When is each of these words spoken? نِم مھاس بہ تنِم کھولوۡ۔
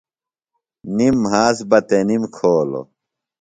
نِم 0.95 1.15
مھاس 1.23 1.57
بہ 1.69 1.79
تنِم 1.87 2.23
کھولوۡ۔ 2.35 2.87